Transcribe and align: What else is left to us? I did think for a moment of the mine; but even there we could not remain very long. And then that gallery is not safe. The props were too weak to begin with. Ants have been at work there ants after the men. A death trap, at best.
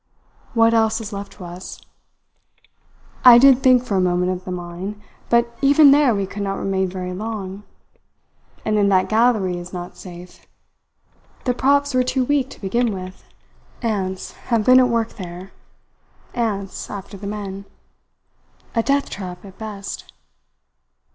What 0.55 0.73
else 0.73 0.99
is 0.99 1.13
left 1.13 1.33
to 1.33 1.45
us? 1.45 1.79
I 3.23 3.37
did 3.37 3.61
think 3.61 3.83
for 3.85 3.97
a 3.97 4.01
moment 4.01 4.31
of 4.31 4.45
the 4.45 4.51
mine; 4.51 4.99
but 5.29 5.55
even 5.61 5.91
there 5.91 6.15
we 6.15 6.25
could 6.25 6.41
not 6.41 6.57
remain 6.57 6.89
very 6.89 7.13
long. 7.13 7.61
And 8.65 8.75
then 8.75 8.89
that 8.89 9.09
gallery 9.09 9.59
is 9.59 9.73
not 9.73 9.95
safe. 9.97 10.47
The 11.45 11.53
props 11.53 11.93
were 11.93 12.01
too 12.01 12.25
weak 12.25 12.49
to 12.49 12.59
begin 12.61 12.91
with. 12.95 13.23
Ants 13.83 14.31
have 14.49 14.65
been 14.65 14.79
at 14.79 14.89
work 14.89 15.09
there 15.17 15.51
ants 16.33 16.89
after 16.89 17.15
the 17.15 17.27
men. 17.27 17.65
A 18.73 18.81
death 18.81 19.07
trap, 19.07 19.45
at 19.45 19.59
best. 19.59 20.11